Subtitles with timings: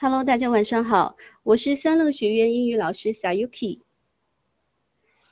[0.00, 3.80] Hello，大家晚上好，我是三乐学院英语老师 Sayuki。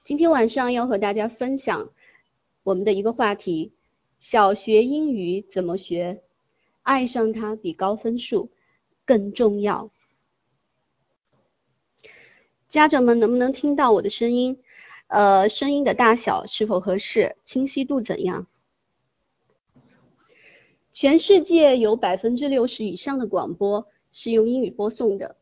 [0.04, 1.90] 今天晚上要和大家分享
[2.64, 3.74] 我们的一个话题：
[4.18, 6.20] 小学英语怎么学？
[6.82, 8.50] 爱上它比高分数
[9.04, 9.92] 更重要。
[12.68, 14.58] 家长们能不能听到我的声音？
[15.06, 17.36] 呃，声音的大小是否合适？
[17.44, 18.48] 清晰度怎样？
[20.92, 23.86] 全世界有百分之六十以上的广播。
[24.18, 25.36] 是用英语播送的，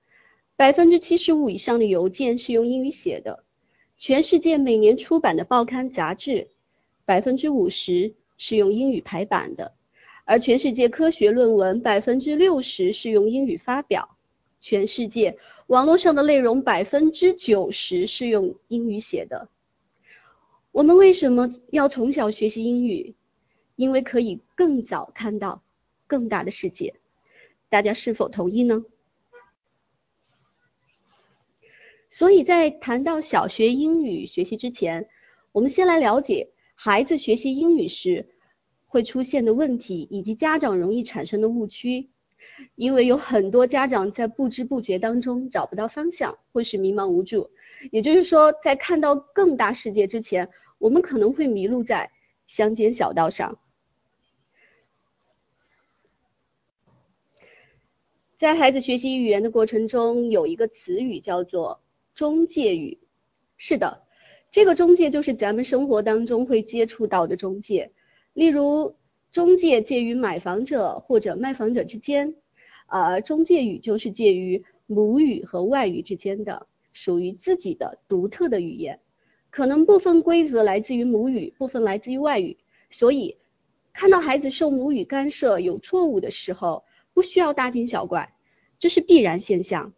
[0.56, 3.44] 百分之七十五以上的邮件是用英语写的，
[3.98, 6.48] 全世界每年出版的报刊杂志，
[7.04, 9.74] 百分之五十是用英语排版的，
[10.24, 14.16] 而全世界科学论文百分之六十是用英语发表，
[14.60, 15.38] 全世界
[15.68, 19.48] 网络上的内容百分之九十是用英语写的。
[20.72, 23.14] 我们为什么要从小学习英语？
[23.76, 25.62] 因为可以更早看到
[26.08, 26.94] 更大的世界。
[27.74, 28.84] 大家是否同意呢？
[32.08, 35.08] 所以在谈到小学英语学习之前，
[35.50, 38.28] 我们先来了解孩子学习英语时
[38.86, 42.10] 会出现的问题，以及家长容易产生的误区。
[42.76, 47.50] 因为有很多家长在不知不觉当中找不到方向，或是迷茫无助。
[47.90, 52.08] 也就是说，在看到更大世界之前，我们可能会迷路在
[52.46, 53.58] 乡间小道上。
[58.44, 61.80] 在孩子学习语言的过程中，有一个词语叫做
[62.14, 62.98] 中介语。
[63.56, 64.02] 是的，
[64.50, 67.90] 这个中介就是咱们生活当中会接触到的中介。
[68.34, 68.96] 例如，
[69.32, 72.34] 中介介于买房者或者卖房者之间，
[72.88, 79.00] 呃，中介语就是介于母语和外语之间的，属于自己的独特的语言。
[79.48, 82.58] 可能部分规则来自于母语，部分来自于外语。
[82.90, 83.38] 所以，
[83.94, 88.33] 看到孩子受母语干涉有错误的时候，不需要大惊小怪。
[88.84, 89.94] 这是必然现象，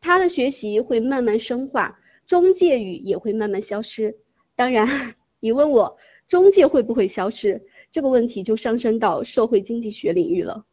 [0.00, 4.16] 他的学习会慢慢深化，中介语也会慢慢消失。
[4.56, 5.96] 当然，你问我
[6.26, 7.62] 中介会不会消失，
[7.92, 10.64] 这个问题就上升到社会经济学领域了。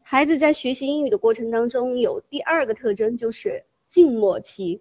[0.00, 4.80] 孩子在学习英语的过程当中，有第二个特征就是静默期。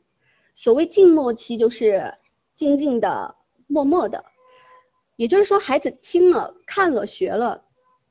[0.53, 2.13] 所谓静默期，就是
[2.55, 3.33] 静静的、
[3.65, 4.23] 默默的，
[5.15, 7.65] 也就是说，孩子听了、看了、学了，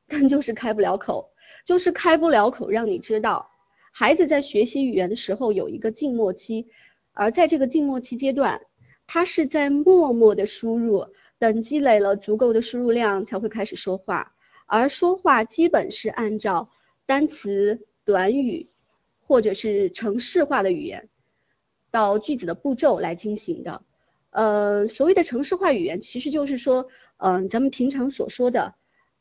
[0.08, 1.30] 但 就是开不了口。
[1.66, 3.50] 就是开不了口，让你知道，
[3.92, 6.68] 孩子在学习语言的时候有一个静默期，
[7.12, 8.60] 而在这个静默期阶段，
[9.06, 11.04] 他是在默默的输入，
[11.38, 14.32] 等积累了足够的输入量才会开始说话，
[14.66, 16.70] 而说话基本是按照
[17.04, 18.68] 单词、短语
[19.20, 21.08] 或者是程式化的语言
[21.90, 23.82] 到句子的步骤来进行的。
[24.30, 28.74] 呃，所谓的程式化语言，其实就是说，嗯，咱们平常所说的。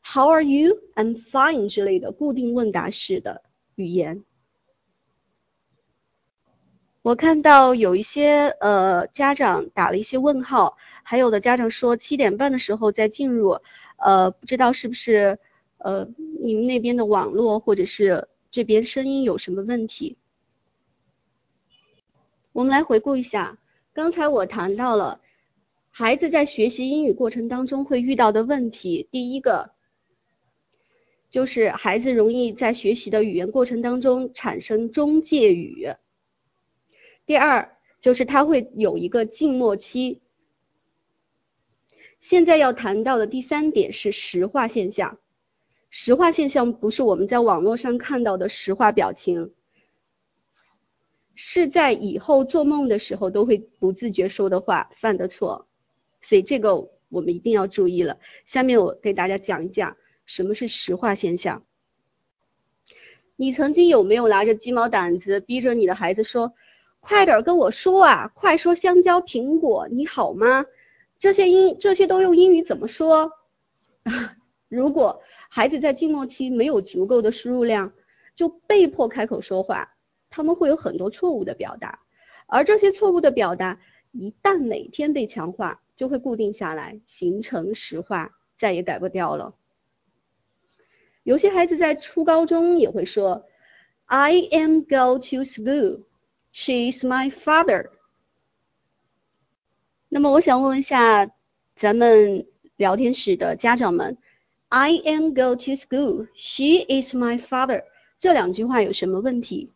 [0.08, 0.78] How are you?
[0.94, 3.42] I'm fine 之类的固定问答式的
[3.74, 4.24] 语言。
[7.02, 13.60] 我看到有一些呃家长打了一些问号，还有的家长说七点半的时候再进入，
[13.96, 15.36] 呃，不知道是不是
[15.78, 16.06] 呃
[16.40, 20.16] 你们那边的网络或者是这边声音有什么问题？
[22.52, 23.58] 我们来回顾一下，
[23.92, 25.20] 刚才我谈到了
[25.90, 29.74] 孩子在学习英语过程当中会遇到的问题，第一个。
[31.30, 35.88] 就是孩子容易在学习的语言过程当中产生中介语。
[37.26, 40.22] 第二，就是他会有一个静默期。
[42.20, 45.18] 现在要谈到的第三点是实话现象。
[45.90, 49.52] 实话现象不是我们在网络上看到的实话表情，
[51.34, 55.66] 是在以后做梦的时候都会不自觉说的话、犯的错。
[56.22, 56.76] 所以这个
[57.08, 58.18] 我们一定要注意了。
[58.46, 59.96] 下面我给大家讲一讲。
[60.26, 61.62] 什么是实话现象？
[63.36, 66.54] 你曾经有没有拿着鸡毛掸子逼着你的孩子说
[67.00, 70.64] ：“快点跟我说啊，快说香蕉、苹果，你好吗？”
[71.18, 73.30] 这些英这些都用英语怎么说？
[74.68, 77.92] 如果孩子在静默期没有足够的输入量，
[78.34, 79.92] 就被迫开口说话，
[80.28, 82.00] 他们会有很多错误的表达，
[82.48, 83.78] 而这些错误的表达
[84.12, 89.54] 一旦每天被强化，就会固定下来，形成实话，再也改不掉了。
[91.26, 93.44] 有些孩子在初高中也会说
[94.04, 96.04] ，I am go to school.
[96.52, 97.90] She is my father.
[100.08, 101.28] 那么我想问一下
[101.74, 102.46] 咱们
[102.76, 104.18] 聊天室的家长们
[104.68, 106.28] ，I am go to school.
[106.36, 107.82] She is my father.
[108.20, 109.72] 这两句话有什么问题？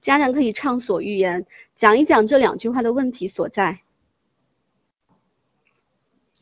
[0.00, 3.80] 家长可以畅所欲言，讲一讲这两句话的问题所在。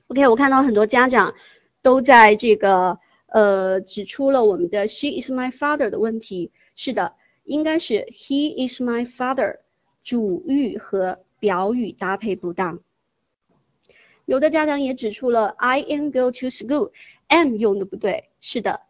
[0.08, 1.34] OK，我看到很多家长。
[1.82, 6.50] 都在这个呃指出了我们的 she is my father 的问题。
[6.74, 7.14] 是的，
[7.44, 9.58] 应该是 he is my father，
[10.04, 12.80] 主语和表语搭配不当。
[14.24, 18.30] 有的家长也指出了 I am go to school，am 用的不对。
[18.40, 18.80] 是的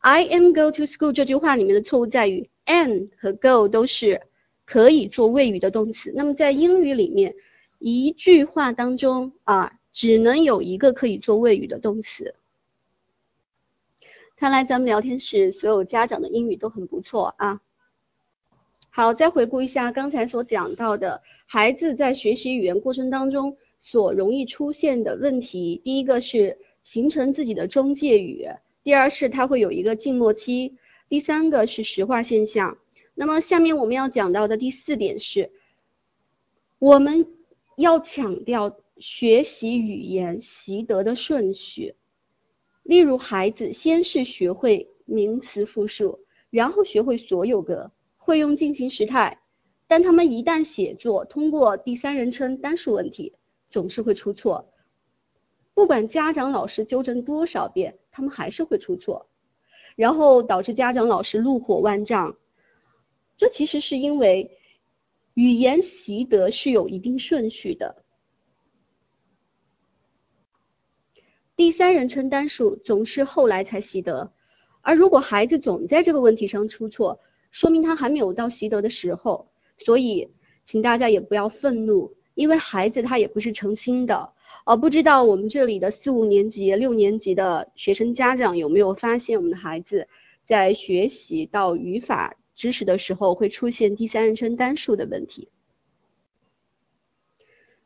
[0.00, 4.20] ，I am go to school 这句话里面的错误在于 am 和 go 都是
[4.64, 6.12] 可以做谓语的动词。
[6.14, 7.34] 那么在英语里面，
[7.78, 12.34] 一句话当中啊，只能有一个可以做谓语的动词。
[14.40, 17.60] 看来咱们聊天室所有家长的英语都很不错啊。
[18.88, 23.58] 好，再回顾一下刚才所讲到的孩子在学习语言过程当中。
[23.82, 28.46] 所容易出现的问题，第一个是形成自己的中介语，
[28.82, 30.76] 第二是它会有一个静默期，
[31.10, 32.78] 第三个是实化现象。
[33.14, 35.50] 那么下面我们要讲到的第四点是，
[36.78, 37.26] 我们
[37.76, 41.94] 要强调学习语言习得的顺序。
[42.90, 46.18] 例如，孩子先是学会名词复数，
[46.50, 49.38] 然后学会所有格，会用进行时态，
[49.86, 53.32] 但他们一旦写作，通过第三人称单数问题。
[53.70, 54.72] 总是会出错，
[55.72, 59.28] 不管家长老师纠正多少遍，他们还是会出错，
[59.94, 62.36] 然后导致家长老师怒火万丈。
[63.36, 64.50] 这其实是因为
[65.34, 68.02] 语言习得是有一定顺序的，
[71.60, 74.32] 第三人称单数总是后来才习得，
[74.80, 77.20] 而如果孩子总在这个问题上出错，
[77.50, 79.46] 说明他还没有到习得的时候。
[79.76, 80.30] 所以，
[80.64, 82.14] 请大家也不要愤怒。
[82.32, 84.32] 因为孩子他也不是诚心的，
[84.64, 90.08] 呃，不知道我们这里的四五年级、六年级的学生家长有没有发现，我们的孩子
[90.48, 95.50] 在学习到语法知识的时候会出现第三人称单数的问题。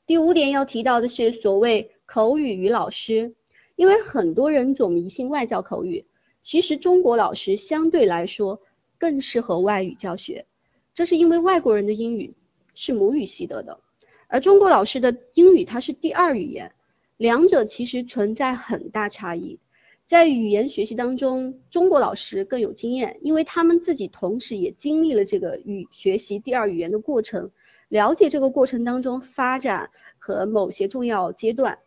[0.07, 3.35] 第五点要提到的是所谓口语与老师，
[3.77, 6.05] 因为很多人总迷信外教口语，
[6.43, 8.61] 其实中国老师相对来说
[8.99, 10.47] 更适合外语教学，
[10.95, 12.35] 这是因为外国人的英语
[12.75, 13.81] 是母语习得的。
[14.29, 16.73] 而中国老师的英语它是第二语言，
[17.17, 19.59] 两者其实存在很大差异。
[20.07, 27.51] 在语言学习当中，中国老师更有经验，因为他们自己同时也经历了这个语学习第二语言的过程，
[27.89, 31.79] 了解这个过程当中发展和某些重要阶段。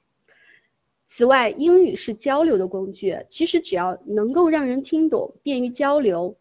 [1.18, 6.38] 此外，英语是交流的工具，其实只要能够让人听懂，便于交流，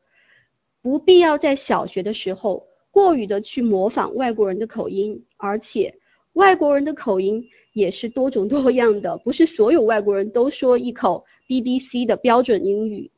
[0.83, 2.67] 不必要在小学的时候。
[2.91, 5.95] 过于的去模仿外国人的口音，而且
[6.35, 13.11] 外国人的口音也是多种多样的，不是所有外国人都说一口 BBC 的标准英语。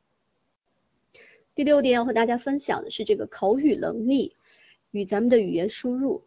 [1.56, 4.34] 第六点要和大家分享的是这个口语能力
[4.92, 6.22] 与咱们的语言输入，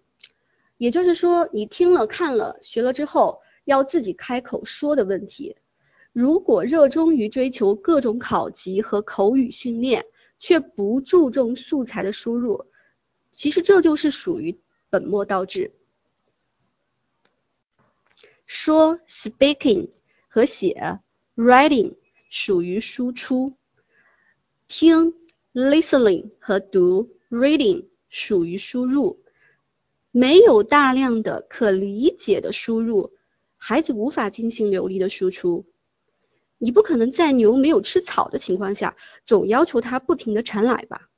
[0.77, 5.55] 也就是说你听了看了学了之后要自己开口说的问题。
[6.13, 10.05] 如果热衷于追求各种考级和口语训练，
[10.39, 12.65] 却不注重素材的输入。
[13.31, 14.59] 其实这就是属于
[14.89, 15.71] 本末倒置。
[18.45, 19.89] 说 speaking
[20.27, 20.99] 和写
[21.35, 21.93] writing
[22.29, 23.53] 属于输出，
[24.67, 25.13] 听
[25.53, 29.17] listening 和读 reading 属于输入。
[30.11, 33.13] 没有大量的可理解的输入，
[33.63, 35.67] 孩子无法进行流利的输出。
[36.57, 38.97] 你不可能在牛没有吃草的情况下，
[39.27, 41.09] 总要求他不停的产奶吧？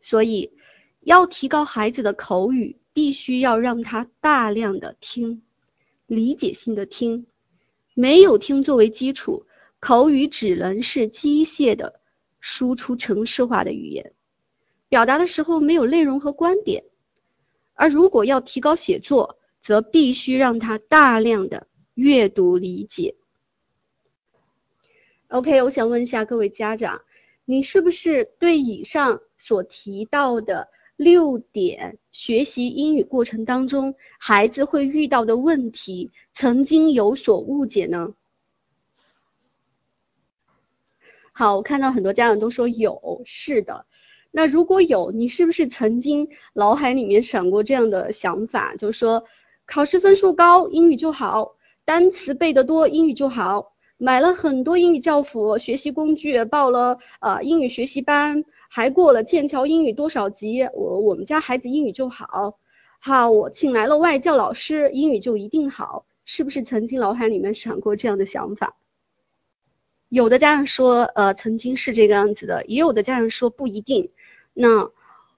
[0.00, 0.52] 所以，
[1.00, 5.42] 要提高孩子的口语，必须要让他大量的听，
[6.06, 7.26] 理解性的听。
[7.94, 9.44] 没有听作为基础，
[9.80, 12.00] 口语只能是机械的
[12.40, 14.14] 输出程式化的语言，
[14.88, 16.84] 表达的时候没有内容和观点。
[17.74, 23.14] 而如果要提高写作，则必须让他大量的阅读理解。
[25.28, 27.02] OK，我想问一下各位家长，
[27.44, 29.20] 你是不是对以上？
[29.42, 38.12] 所提到的六点学习英语过程当中，孩子会遇到的问题，曾经有所误解呢？
[41.32, 43.86] 好，我看到很多家长都说有，是的。
[44.30, 49.24] 那如果有，你是不是曾经脑海里面闪过这样的想法，就是说
[49.72, 51.52] 考试分数高，英语就好，
[51.84, 58.44] 单词背得多，英语就好，买了很多英语教辅、学习工具，报了呃英语学习班。
[58.72, 62.58] 还过了剑桥英语多少级，我我们家孩子英语就好，
[63.00, 68.76] 好，我请来了外教老师，英语就一定好，是不是曾经脑海里面闪过这样的想法？
[70.08, 74.10] 有的家长说，呃，曾经是这个样子的，也有的家长说不一定。
[74.52, 74.90] 那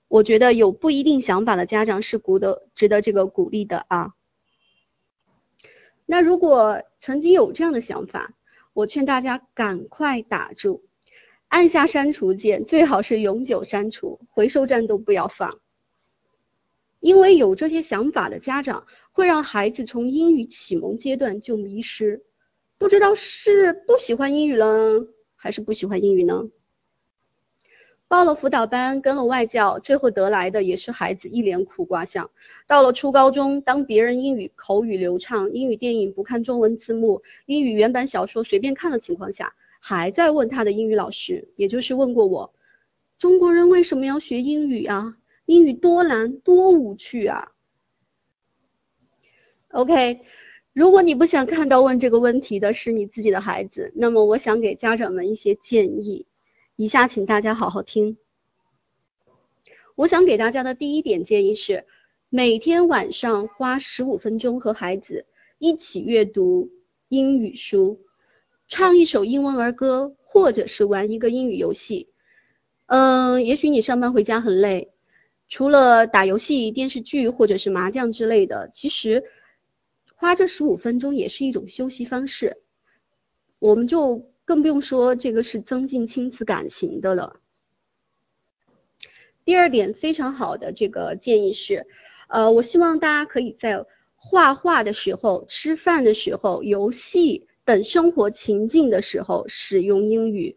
[0.08, 4.12] 我觉得有不一定想法的家长是鼓的，值得这个鼓励的啊。
[6.12, 8.34] 那如果曾经有这样的想法，
[8.74, 10.82] 我劝大家赶快打住，
[11.48, 15.58] 按下删除键，最好是永久删除，回收站都不要放。
[17.00, 22.20] 因为有这些想法的家长，会让孩子从英语启蒙阶段就迷失，
[22.76, 26.42] 不知道是不喜欢英语了，还是不喜欢英语呢？
[28.12, 32.30] 报了辅导班，跟了外教，最后得来的也是孩子一脸苦瓜相。
[32.66, 42.52] 到了初高中，当别人英语口语流畅，英语电影不看中文字幕，英语原版小说随便看的情况下，还在问他的英语老师，也就是问过我，
[43.18, 45.16] 中国人为什么要学英语啊？
[45.46, 47.52] 英语多难多无趣啊
[49.70, 50.20] ！OK，
[50.74, 56.26] 如果你不想看到问这个问题的是你自己的孩子，那么我想给家长们一些建议，
[56.76, 58.16] 以下请大家好好听。
[59.94, 61.84] 我想给大家的第一点建议是，
[62.30, 65.26] 每天晚上花十五分钟和孩子
[65.58, 66.70] 一起阅读
[67.08, 68.00] 英语书，
[68.68, 72.08] 唱一首英文儿歌，或者是玩一个英语游戏。
[72.86, 74.92] 嗯，也许你上班回家很累。
[75.50, 79.24] 除了打游戏、电视剧或者是麻将之类的，其实
[80.14, 82.62] 花这十五分钟也是一种休息方式。
[83.58, 87.36] 我们就更不用说这个是增进亲子感情的了。
[89.46, 91.86] 第二点非常好的这个建议是，
[92.28, 100.54] 呃，我希望大家可以在画画的时候、吃饭的时候、游戏等生活情境的时候使用英语。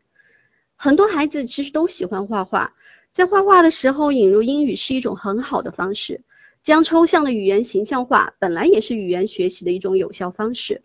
[0.76, 2.76] 很多孩子其实都喜欢画画。
[3.14, 6.22] 在画画的时候引入英语是一种很好的方式，
[6.66, 10.82] 将抽象的语言形象化，本来也是语言学习的一种有效方式。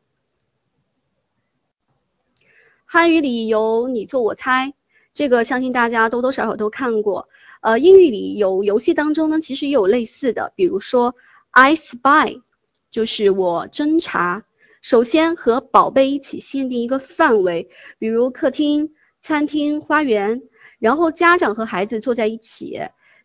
[2.92, 4.74] 汉语里有你做我猜，
[5.14, 7.28] 这个相信大家多多少少都看过。
[7.60, 11.14] 呃，英语里有游戏当中呢，其实也有类似的，比如说
[11.52, 12.42] I spy，
[12.90, 14.42] 就是我侦查。
[14.82, 17.68] 首先和宝贝一起限定一个范围，
[18.00, 18.90] 比如客厅、
[19.22, 20.42] 餐厅、花园。
[20.80, 22.80] 然后家长和孩子坐在一起，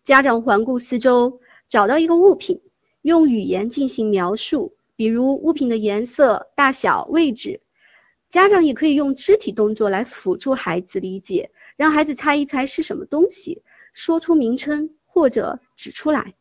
[0.06, 1.40] 家长环顾四周，
[1.72, 2.62] 找到一个物品，
[3.02, 7.62] 用语言进行描述，比如物品的颜色、大小、位置。
[8.36, 13.64] 家长也可以用肢体动作来辅助孩子理解，让孩子猜一猜是什么东西，
[13.94, 16.34] 说出名称或者指出来。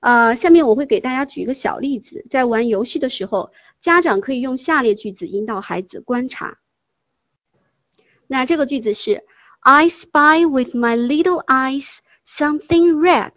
[0.00, 6.58] 呃，下面我会给大家举一个小例子，在玩游戏的时候，家长可以用下列句子引导孩子观察。
[8.26, 9.24] 那这个句子是。
[9.60, 11.86] I spy with my little eyes
[12.26, 13.32] something red.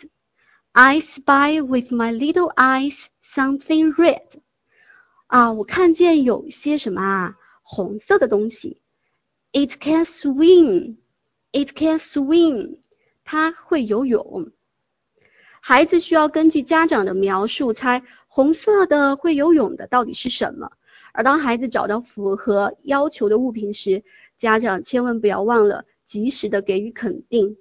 [0.73, 4.23] I spy with my little eyes something red.
[5.27, 7.35] 啊，我看见有些什么啊，
[7.65, 8.81] 红色的东西。
[9.51, 10.95] It can swim.
[11.51, 12.77] It can swim.
[13.25, 14.51] 它会游泳。
[15.59, 20.71] 孩子需要根据家长的描述猜红色的会游泳的到底是什么。
[21.11, 24.03] 而当孩子找到符合要求的物品时，
[24.37, 25.83] 家长千万不要忘了。
[26.07, 27.57] 及时的给予肯定。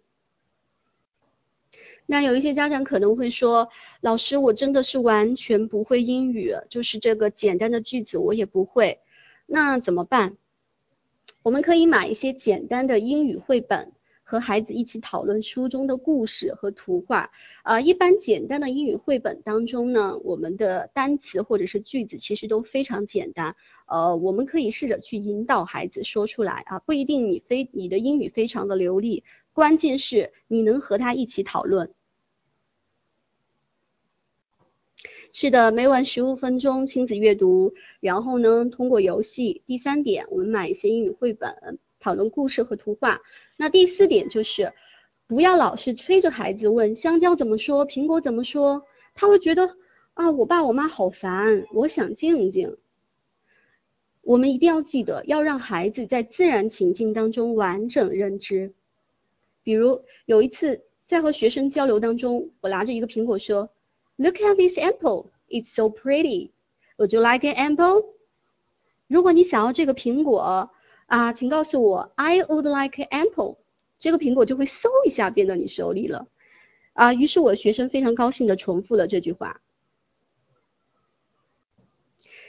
[2.04, 3.70] 那有一些家长可能会说，
[4.02, 8.98] 老师，我真的是完全不会英语，就是这个简单的句子我也不会，
[9.46, 10.36] 那怎么办？
[11.42, 13.92] 我们可以买一些简单的英语绘本。
[14.26, 17.30] 和孩子一起讨论书中的故事和图画。
[17.62, 23.54] 呃，一般简单的英语绘本当中呢，我们的单词或者是句子其实都非常简单。
[23.86, 31.92] 呃，我们可以试着去引导孩子说出来啊，不一定你非你的英语非常的流利，关键是你能和他一起讨论。
[35.36, 39.62] 是的，每晚十五分钟亲子阅读，然后呢，通过游戏。
[39.66, 41.80] 第三点，我们买一些英语绘本。
[41.98, 43.20] 讨论故事和图画。
[43.56, 44.72] 那第四点就是，
[45.26, 48.84] 不要老是催着孩子问香蕉怎么说，苹果怎么说，
[49.16, 49.74] 他会觉得
[50.12, 52.76] 啊，我爸我妈好烦，我想静静。
[54.22, 58.72] 我们一定要记得，要让孩子在自然情境当中完整认知。
[59.64, 63.70] 比如有一次在和学生交流当中，我拿着一个苹果说
[64.16, 66.52] ，Look at this apple, it's so pretty.
[66.98, 68.04] Would you like an apple?
[69.08, 70.70] 如果你想要这个苹果。
[71.06, 73.58] 啊，请告诉我，I would like an apple。
[73.98, 76.26] 这个苹果就会嗖一下变到你手里了。
[76.94, 79.60] 啊，于是我学生非常高兴的重复了这句话。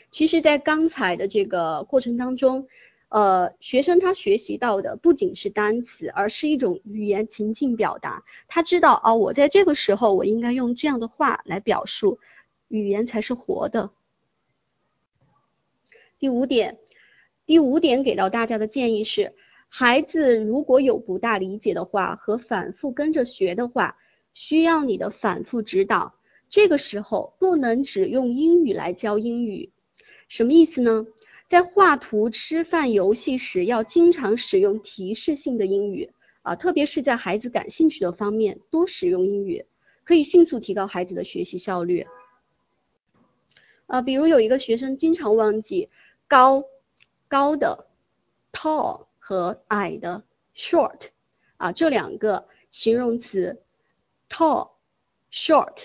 [0.10, 2.68] 其实，在刚才的这个过程当中，
[3.16, 8.26] 呃，学生他学习到的不仅是单词，而是一种语言情境表达。
[8.50, 12.20] 他知道啊，我在这个时候我应该用这样的话来表述，
[12.68, 13.90] 语言才是活的。
[16.20, 16.78] 第五点。
[17.46, 19.34] 第五点给到大家的建议是，
[19.70, 23.96] 孩子如果有不大理解的话和反复跟着学的话，
[24.34, 26.16] 需要你的反复指导。
[26.50, 29.72] 这个时候不能只用英语来教英语，
[30.28, 31.08] 什么意思呢？
[31.48, 36.12] 在画图、吃饭、游戏时要经常使用提示性的英语
[36.42, 39.66] 啊，特别是在孩子感兴趣的方面多使用英语，
[40.04, 42.08] 可以迅速提高孩子的学习效率。
[43.88, 45.90] 啊，比如有一个学生经常忘记
[46.28, 46.64] 高
[47.28, 47.88] 高的
[48.52, 50.24] tall 和矮的
[50.56, 51.10] short
[51.58, 53.62] 啊这两个形容词
[54.30, 54.72] tall
[55.32, 55.76] short，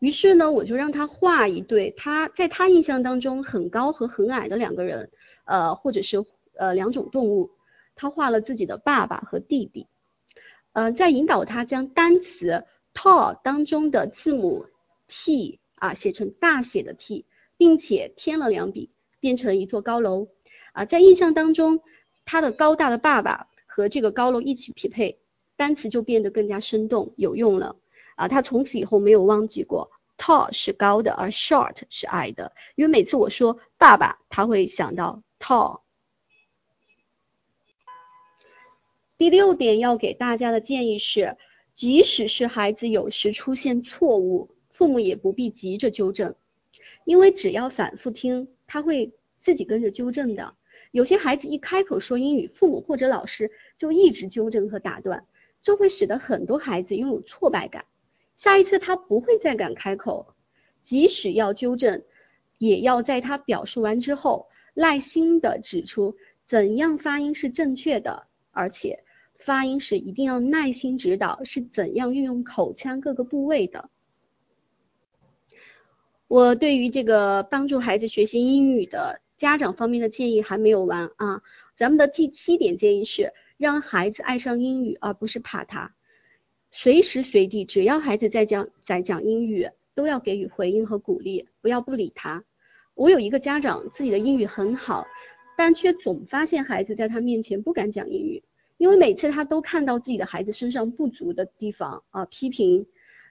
[0.00, 5.10] 于是呢我就让他画一对他在他印象当中很高和很矮的两个人，
[5.44, 6.24] 呃或者是
[6.58, 7.50] 呃两种动物，
[7.94, 9.86] 他画了自己的爸爸和弟弟，
[10.72, 14.66] 呃在引导他将单词 tall 当中的字母
[15.06, 17.24] t 啊，写成大写的 T，
[17.56, 20.28] 并且添了两笔，变成一座高楼。
[20.72, 21.80] 啊，在印象当中，
[22.24, 25.18] 他的高大的爸爸和这个高楼一起匹配，
[25.56, 27.76] 单词就变得更加生动有用了。
[28.20, 32.52] 啊，他从此以后没有忘记过，tall 是高的，而 short 是矮的。
[32.74, 35.80] 因为每次我说爸爸，他会想到 tall。
[39.16, 41.38] 第六点要给大家的建议是，
[41.74, 44.54] 即使是孩子有时出现错误。
[44.70, 46.34] 父母也不必急着纠正，
[47.06, 50.54] 因为只要反复听，他会自己跟着纠正的。
[50.90, 55.26] 有些孩子一开口说英语，父母或者老师就一直纠正和打断，
[55.62, 57.86] 这会使得很多孩子拥有挫败感。
[58.40, 60.34] 下一次他不会再敢开口，
[60.82, 62.02] 即使要纠正，
[62.56, 66.16] 也要在他表述完之后，耐心的指出
[66.48, 69.04] 怎样发音是正确的，而且
[69.44, 73.90] 发音时一定要耐心指导是怎样运用口腔各个部位的。
[76.26, 81.42] 我对于这个帮助孩子学习英语的家长方面的建议还没有完啊，
[81.76, 85.94] 咱们的第七点建议是让孩子爱上英语，而不是怕他。
[86.70, 92.44] 随时随地，只要孩子在讲在讲英语，都要给予回应和鼓励，不要不理他。
[92.94, 95.06] 我有一个家长自己的英语很好，
[95.56, 98.42] 但却总发现孩子在他面前不敢讲英语，
[98.78, 102.86] 因为每次他都看到自己的孩子身上不足的地方啊，批评、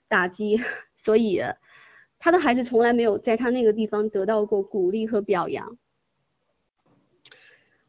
[0.08, 0.60] 打击，
[1.04, 1.42] 所以。
[2.22, 5.78] 他的孩子从来没有在他那个地方得到过鼓励和表扬。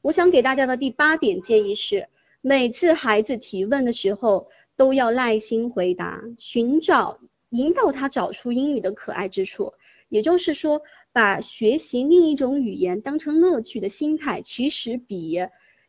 [0.02, 2.06] 我想给大家的第八点建议是，
[2.40, 4.46] 每次孩子提问的时候，
[4.80, 9.74] 都要耐心回答，寻找引导他找出英语的可爱之处。
[10.08, 10.80] 也就是说，
[11.12, 15.38] 把学习另一种语言当成乐趣的心态，其实比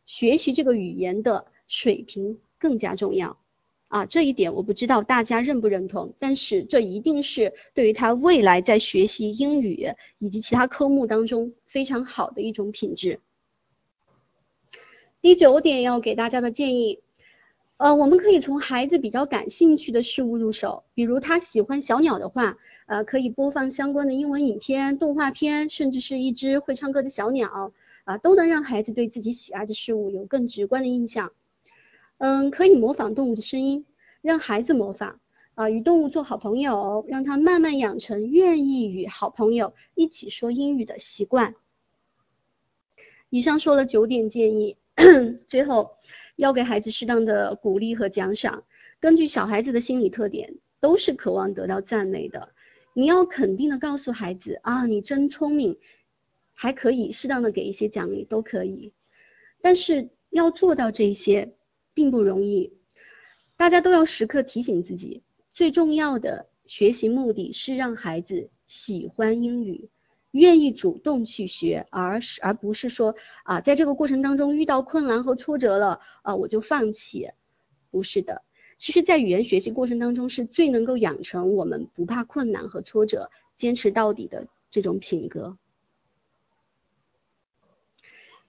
[0.04, 3.38] 学习这个语言的水平更加重要。
[3.88, 13.20] 啊，这一点我不知道大家认不认同，但是这一定是对于他未来在学习英语以及其他科目当中非常好的一种品质。
[15.22, 16.98] 第九点要给大家的建议，
[17.82, 27.72] 呃，我们可以从孩子比较感兴趣的事物入手，比如他喜欢小鸟的话，呃，可以播放相关的英文影片、动画片，甚至是一只会唱歌的小鸟，
[28.04, 31.32] 啊，都能让孩子对自己喜爱的事物有更直观的印象。
[32.18, 33.84] 嗯，可以模仿动物的声音，
[34.20, 35.18] 让孩子模仿
[35.56, 41.56] 啊，与动物做好朋友，让他慢慢养成愿意与好朋友一起说英语的习惯。
[43.28, 44.76] 以上说了九点建议，
[45.50, 45.90] 最后
[46.36, 48.64] 要给孩子适当的鼓励和奖赏。
[49.00, 52.52] 根据小孩子的心理特点，都是渴望得到赞美的。
[52.94, 55.78] 你要肯定的告诉孩子啊，你真聪明，
[56.54, 58.92] 还可以适当的给一些奖励，都可以。
[59.60, 61.54] 但是要做到这些。
[61.94, 62.72] 并不容易，
[63.58, 69.90] 大家都要时刻提醒自己，最重要的学习目的是让孩子喜欢英语，
[70.32, 73.14] 愿意主动去学，而是而不是说
[73.44, 77.30] 啊，在这个过程当中遇到困难和挫折了啊，我就放弃。
[77.90, 78.42] 不是的，
[78.78, 85.56] 其实，在语言学习过程当中，是最能够养成我们不怕困难和挫折，坚持到底的这种品格。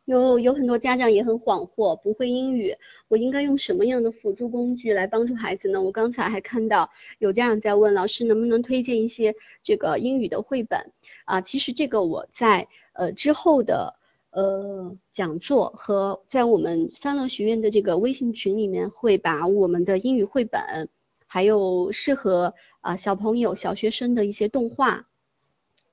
[0.06, 2.76] 有有很多家长也很恍惚，不会英语，
[3.08, 5.82] 我应该用什么样的辅助工具来帮助孩子呢？
[5.82, 6.90] 我刚才还看到
[7.20, 10.92] 有家长在问老师，能不能推荐一些这个英语的绘本
[11.24, 11.40] 啊？
[11.40, 13.96] 其实这个我在呃之后的
[14.32, 20.90] 呃讲座和在我们三乐学院的这个微信群里面，会把我们的英语绘本，
[21.28, 25.08] 还有适合啊小朋友、小学生的一些动画，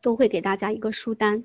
[0.02, 1.44] 都会给大家一个书单。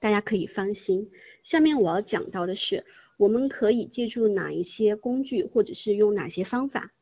[0.00, 1.10] 大家可以放心。
[1.42, 2.84] 下面我要讲到的是，
[3.16, 6.92] 我们可以借助哪一些工具，或者是用哪些方法，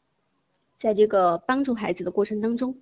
[0.78, 2.80] 在这个帮助孩子的过程当中。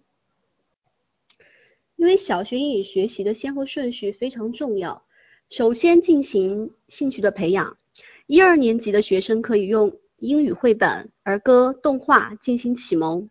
[1.97, 5.05] 因为小学英语学习的先后顺序非常重要，
[5.49, 7.79] 首先进行兴趣的培养。
[8.27, 13.31] 一二年级的学生可以用英语绘本、儿歌、动画进行启蒙。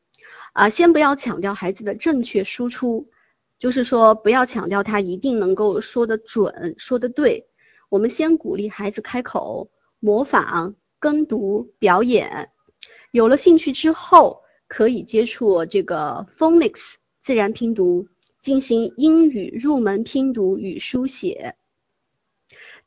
[0.53, 3.09] 啊，先不要强调孩子的正确输出。
[3.63, 7.47] 就是说，不要强调他一定能够说得准、说得对。
[7.87, 9.71] 我们先鼓励孩子开口、
[10.01, 12.49] 模仿、跟读、表演。
[13.11, 18.05] 有了兴趣之后，可以接触这个 phonics 自然拼读，
[18.41, 21.55] 进行英语入门拼读与书写。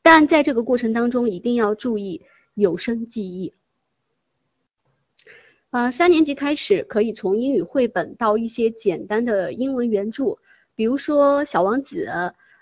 [0.03, 2.21] 但在这个过程当中，一定要注意
[2.53, 3.51] 有声记忆。
[5.71, 10.37] 呃，三年级开始可以从英语绘本到一些简单的英文原著，
[10.77, 12.05] 比如说《小王子》、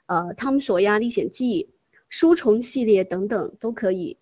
[0.08, 1.66] 呃《汤姆索亚历险记》、
[2.08, 4.18] 书虫系列等等都可以。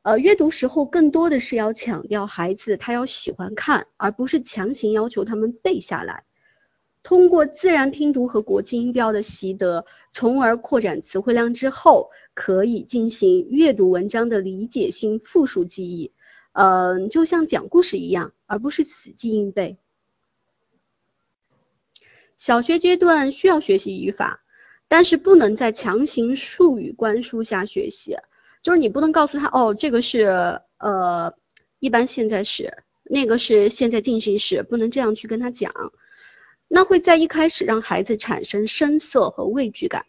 [0.00, 6.24] 呃，阅读时候更多的是要强调孩子他要喜欢看，而不是强行要求他们背下来。
[7.02, 16.10] 通过自然拼读和国际音标的习得，从而扩展词汇量之后，可以进行阅读文章的理解性复述记忆。
[16.52, 19.76] 嗯，就像讲故事一样，而不是死记硬背。
[22.36, 24.40] 小学阶段需要学习语法，
[24.88, 28.16] 但是不能在强行术语灌输下学习。
[28.62, 31.32] 就是你不能告诉他，哦，这个是呃
[31.78, 32.72] 一般现在时，
[33.04, 35.72] 那个是现在进行时，不能这样去跟他讲。
[36.68, 40.04] 那会在一开始让孩子产生生涩和畏惧感。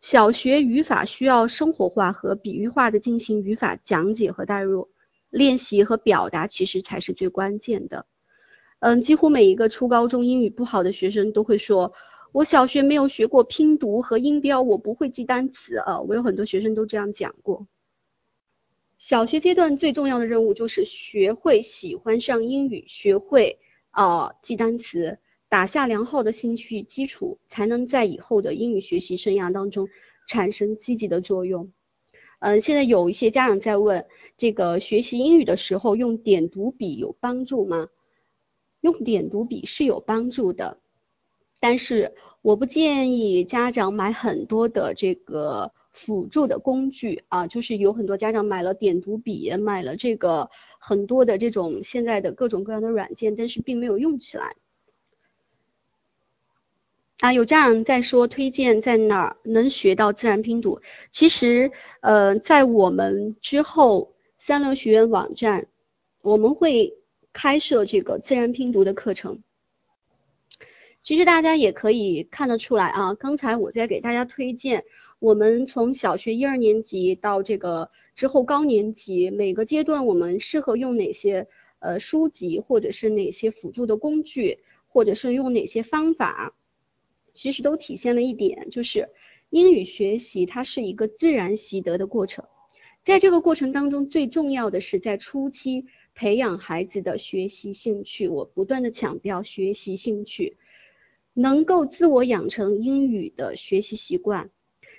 [0.00, 4.88] 小学语法需要生活化和比喻化的进行语法讲解和代入。
[5.30, 8.06] 练习和表达其实才是最关键的。
[8.84, 11.94] 嗯，几乎每一个初高中英语不好的学生都会说，
[12.32, 16.02] 我小学没有学过拼读和音标，我不会记单词啊。
[16.02, 17.66] 我有很多学生都这样讲过。
[18.98, 23.58] 小学阶段最重要的任务就是学会喜欢上英语，学会
[23.90, 25.16] 啊记单词，
[25.48, 29.88] 打下良好的兴趣基础，才能在以后的英语学习生涯当中
[30.28, 31.72] 产生积极的作用。
[32.40, 34.04] 嗯，现在有一些家长在问，
[34.36, 37.88] 这个学习英语的时候用点读笔有帮助吗？
[38.84, 40.76] 用点读笔是有帮助的，
[41.58, 54.54] 但是我不建议家长买很多的这个辅助的工具啊，就是有很多家长买了点读笔，买了这个很多的这种现在的各种各样的软件，但是并没有用起来。
[57.20, 60.82] 啊，有家长在说推荐在哪儿能学到自然拼读？
[61.10, 65.68] 其实，呃，在我们之后三流学院网站，
[66.20, 66.92] 我们会
[67.34, 69.42] 开设这个自然拼读的课程。
[71.02, 74.84] 其实大家也可以看得出来啊，刚才我在给大家推荐，
[75.18, 81.46] 我们从小学一二年级到这个之后高年级每个阶段，我们适合用哪些
[81.80, 86.54] 呃书籍，或者是哪些辅助的工具，或者是用哪些方法。
[87.34, 89.10] 其实都体现了一点，就是
[89.50, 92.46] 英语学习它是一个自然习得的过程，
[93.04, 98.28] 在这个过程当中，最重要的是在初期培养孩子的学习兴趣。
[98.28, 100.56] 我不断的强调学习兴趣，
[101.32, 104.50] 能够自我养成英语的学习习惯，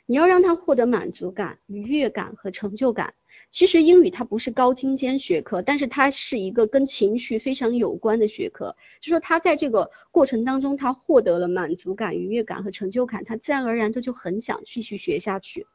[0.06, 3.14] 你要让他获得满足感、愉悦感和成就感。
[3.52, 8.76] 其实英语它不是高精尖学科，但是它是一个跟情绪非常有关的学科。
[9.02, 15.68] 就说他在这个过程当中，他获得了满足感、愉悦感和成就感，他自然而然的就很想继续学下去。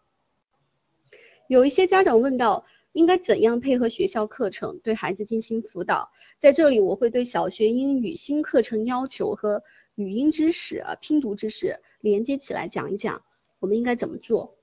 [1.49, 6.11] 有一些家长问到，应该怎样配合学校课程对孩子进行辅导？
[6.41, 9.63] 在这里我会对小学英语新课程要求和
[9.95, 13.23] 语音知识、拼读知识连接起来讲一讲，
[13.59, 14.57] 我们应该怎么做？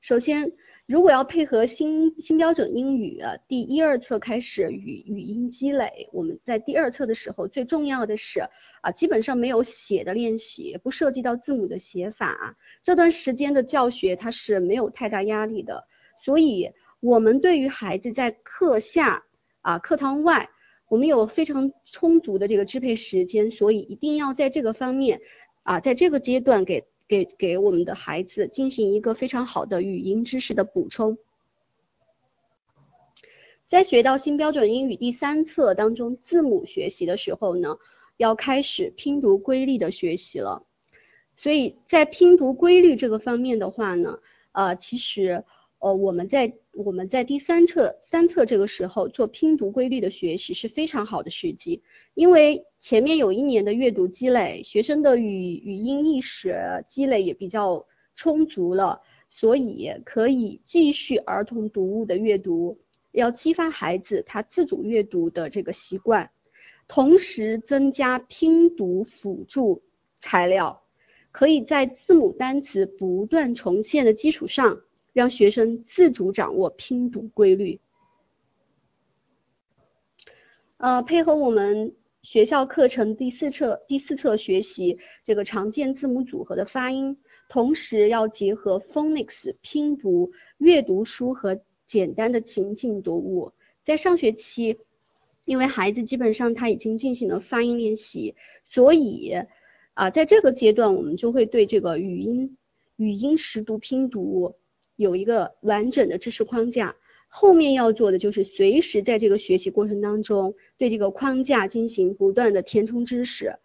[0.00, 0.52] 首先。
[0.86, 8.40] 如果要配合新新标准英语第一二册开始语语音积累，我们在第二册的时候，最重要的是
[8.82, 12.56] 啊，基本上没有写的练习，不涉及到字母的写法。
[12.82, 15.84] 这段时间的教学它是没有太大压力的，
[16.24, 19.24] 所以我们对于孩子在课下
[19.62, 20.48] 啊课堂外，
[20.88, 25.20] 我们有非常充足的这个支配时间，所以一定要在这个方面
[25.62, 26.84] 啊，在这个阶段给。
[27.10, 31.18] 给给我们的孩子进行一个非常好的语音知识的补充，
[33.68, 37.78] 在学到新标准英语第三册当中字母学习的时候呢，
[38.16, 40.62] 要开始拼读规律的学习了。
[41.36, 44.20] 所以在拼读规律这个方面的话呢，
[44.52, 45.44] 呃，其实。
[45.80, 62.78] 呃，我们在我们在第三册三册这个时候做拼读规律的学习是非常好的时机，因为前面有一年的阅读积累，学生的语语音意识积累也比较充足了，所以可以继续儿童读物的阅读，
[63.12, 66.30] 要激发孩子他自主阅读的这个习惯，
[66.88, 69.82] 同时增加拼读辅助
[70.20, 70.82] 材料，
[71.32, 74.78] 可以在字母单词不断重现的基础上。
[75.12, 77.80] 让学生自主掌握拼读规律，
[80.76, 87.16] 呃，配合我们学校课程第四册第四册学习这个常见字母组合的发音，
[87.48, 93.52] 同时要结合 phonics 拼读、阅读书和简单的情景读物。
[93.84, 94.78] 在上学期，
[95.44, 98.36] 因为孩子基本上他已经进行了发音练习，
[98.70, 99.32] 所以
[99.94, 102.56] 啊，在这个阶段我们就会对这个语音、
[102.96, 104.54] 语音识读、拼读
[105.00, 106.94] 有一个完整的知识框架。
[107.26, 113.56] 后面要做的就是随时在这个学习过程当中，对这个框架进行不断的填充知识。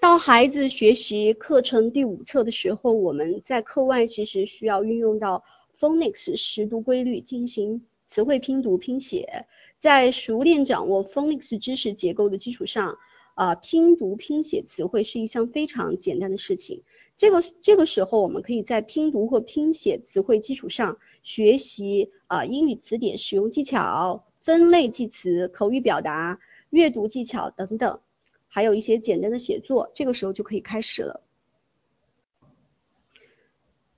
[0.00, 5.42] 到孩子学习课程第五册的时候，我们在课外其实需要运用到
[5.78, 9.46] phonics 识读规律进行词汇拼读拼写，
[9.80, 12.98] 在熟练掌握 phonics 知识结构的基础上。
[13.36, 16.84] 啊，拼读拼写词汇是一项非常简单的事情。
[17.16, 28.00] 这个这个时候，我们可以在拼读或拼写词汇基础上学习啊英语词典使用技巧、分类记词、口语表达、阅读技巧等等，
[28.48, 29.92] 还有一些简单的写作。
[29.94, 31.20] 这个时候就可以开始了。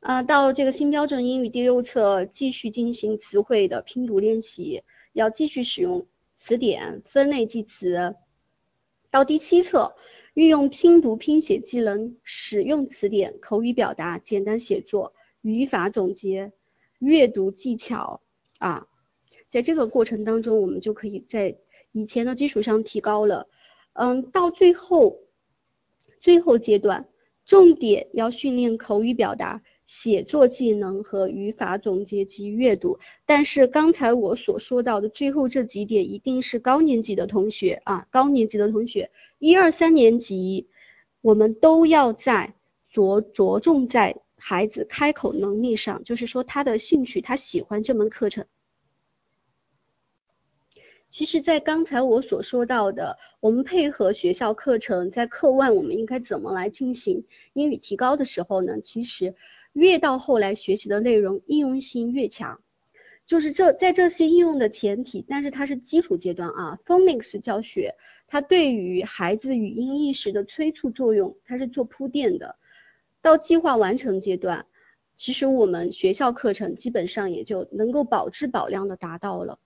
[0.01, 4.83] 啊，到这个新标准英语第六册继续进行词汇的拼读练习，
[5.15, 8.15] 要继续使用词典、分类记词。
[9.17, 9.95] 到第七册，
[10.35, 16.53] 运用拼读拼写技能，使用词典、口语表达、简单写作、语法总结、
[16.99, 18.21] 阅读技巧
[18.59, 18.87] 啊，
[19.51, 21.57] 在这个过程当中，我们就可以在
[21.93, 23.49] 以前的基础上提高了。
[23.95, 25.17] 嗯，到最后，
[26.21, 27.09] 最后阶段，
[27.47, 29.63] 重点要训练口语表达。
[29.87, 40.67] 写作技能和语法总结及阅读，但是刚才我所说到的最后这几点一定是高年级的同学啊，高年级的同学，一二三年级，
[41.23, 42.55] 我们都要在
[42.91, 48.45] 着着重在孩子开口能力上，就是说他的兴趣，他喜欢这门课程。
[51.09, 58.81] 其实，在刚才我所说到的，我们配合学校课程，在课外我们应该怎么来进行英语提高的时候呢？
[58.81, 59.37] 其实。
[59.77, 62.63] 越到后来学习的内容应用性越强，
[63.27, 66.79] 就是这在这些应用的前提，但是它是基础阶段啊。
[66.87, 67.95] Phonics 教学
[68.27, 72.57] 它对于孩子语音意识的催促作用，它是做铺垫的。
[73.21, 74.65] 到计划完成阶段，
[75.15, 79.59] 其实我们学校课程基本上也就能够保质保量的达到了。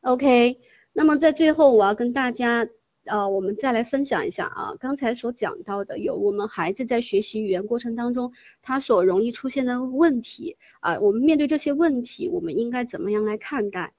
[0.00, 0.58] OK，
[0.94, 2.66] 那么在最后我要跟大家。
[3.08, 13.94] 呃，我们再来分享一下啊，刚才所讲到的有我们孩子在学习语言过程当中，他所容易出现的问题啊，我们面对这些问题，我们应该怎么样来看待？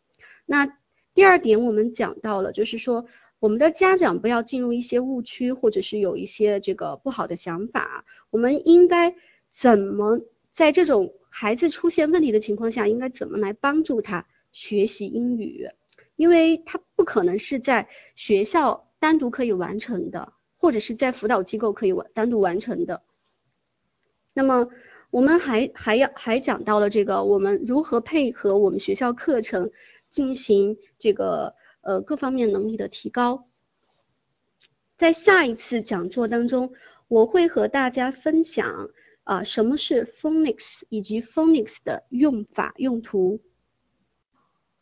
[0.46, 0.78] 那
[1.14, 3.06] 第二点，我们讲到了，就是说
[3.40, 9.16] 我们的家长不要进入一些误区，或者是有一些这个不好的想法，我们应该
[9.60, 10.20] 怎么
[10.56, 15.68] 在这种孩子出现问题的情况下，应该怎么来帮助他学习英语？
[16.16, 18.86] 因为他不可能是在学校。
[19.00, 23.02] 单独可以完成的，或者是在辅导机构可以完单独完成的。
[24.34, 24.70] 那么
[25.10, 29.72] 我们还还要还讲到了这个，我们如何配合我们学校课程
[30.12, 33.48] 进行这个呃各方面能力的提高。
[34.98, 36.74] 在下一次讲座当中，
[37.08, 38.90] 我会和大家分享
[39.24, 43.40] 啊什么是 phonics 以及 phonics 的用法用途。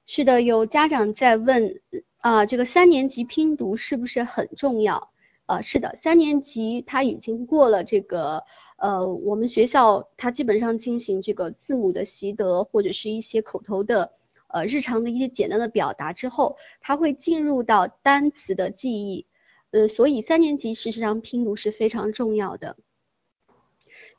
[0.08, 1.82] 是的，有家长在问。
[2.20, 5.10] 啊，这个三年级拼读是不是很重要？
[5.46, 8.44] 啊，是的，三年级他已经过了这个，
[8.78, 14.12] 呃，我们学校他基本上进行这个字母的习得或者是一些口头的，
[14.50, 19.26] 呃，日常的一些简单的表达之后，他会进入到单词的记忆，
[19.72, 22.76] 呃，所以三年级事实上拼读是非常重要的。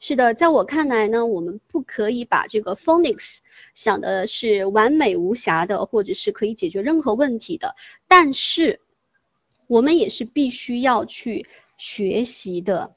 [0.01, 3.39] 是的，在我看来呢，我们不可以把这个 phonics
[3.75, 7.75] 想的是完美无瑕的，或者是可以解决任何问题的。
[8.07, 8.81] 但是，
[9.67, 12.95] 我们也是必须要去学习的。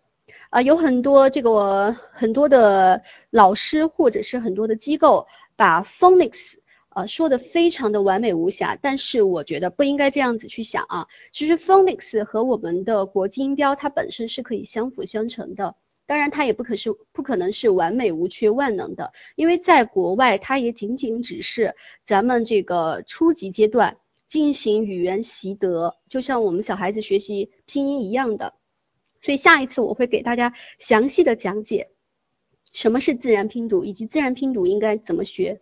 [0.51, 6.37] 啊，有很多这个很多的老师或者是很多的机构把 phonics
[6.89, 11.07] 啊说的非常的完美无瑕，但是我觉得不应该这样子去想啊。
[11.33, 15.75] 其实 phonics 和我们的国际音标它本身是可以相辅相成的。
[16.07, 21.73] 当然，它也不可是不可能是完美无缺万能的，因为在国外，它也仅仅只是
[22.05, 28.53] 咱们这个初级阶段进行语言习得，就像我们小孩子学习拼音一样的。
[29.21, 31.89] 所以下一次我会给大家详细的讲解
[32.73, 35.61] 什么是自然拼读，以及自然拼读应该怎么学。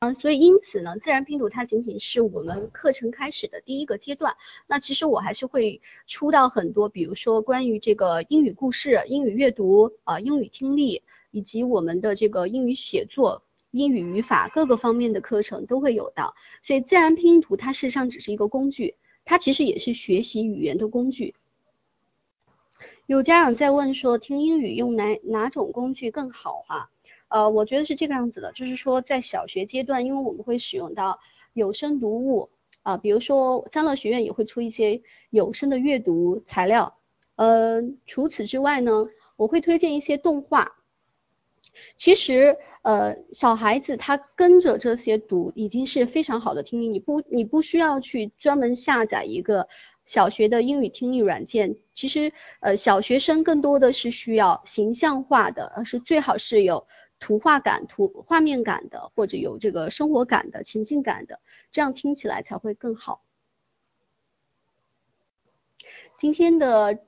[0.00, 4.36] 嗯，所以因此呢，自然拼读它仅仅是我们课程开始的第一个阶段。
[4.68, 16.32] 那其实我还是会出到很多，比如说关于这个英语故事、英语阅读啊、英语听力，以及我们的这个英语写作、英语语法各个方面的课程都会有的。
[16.64, 21.34] 所以自然拼读它事实上只是一个工具，它其实也是学习语言的工具。
[23.06, 26.88] 有家长在问说，听英语用哪哪种工具更好哈？
[27.28, 31.18] 呃，我觉得是这个样子的，就是说在小学阶段，因为我们会使用到
[31.52, 32.50] 有声读物
[32.82, 36.96] 啊，比如说三乐学院也会出一些有声的阅读材料。
[37.36, 40.72] 呃，除此之外呢，我会推荐一些动画。
[41.96, 49.68] 其实，呃，小孩子他跟着这些读已经是非常好的听力，你不你不需要去专门下载一个。
[50.08, 56.86] 小学的英语听力软件，其实呃小学生更多的是需要形象化的，而是最好是有
[57.20, 63.22] 图画感、图画面感的，或者有这个生活感的、情境感的，这样听起来才会更好。
[66.18, 66.98] 今天的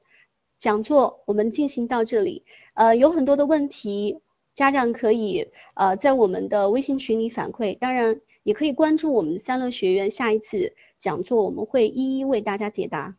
[0.59, 2.45] 讲座我们进行到这里，
[2.75, 4.21] 呃有很多的问题，
[4.55, 10.75] 家长可以呃在我们的微信群里反馈，当然也可以关注我们三乐学院下一次。
[11.01, 13.17] 讲座我们会一一为大家解答。